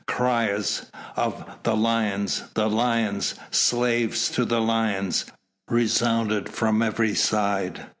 Cries 0.07 0.87
of 1.15 1.45
"The 1.61 1.75
lions! 1.77 2.41
the 2.55 2.67
lions! 2.67 3.35
Slaves 3.51 4.29
to 4.29 4.45
the 4.45 4.59
lions!" 4.59 5.25
resounded 5.67 6.49
from 6.49 6.81
every 6.81 7.13
side. 7.13 7.85